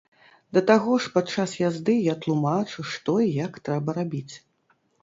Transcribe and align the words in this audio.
Да 0.57 0.63
таго 0.69 0.95
ж 1.03 1.11
падчас 1.17 1.53
язды 1.67 1.95
я 2.13 2.17
тлумачу, 2.25 2.89
што 2.95 3.17
і 3.29 3.33
як 3.45 3.65
трэба 3.69 3.89
рабіць. 4.01 4.29